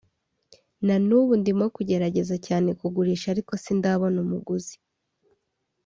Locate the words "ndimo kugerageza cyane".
1.41-2.69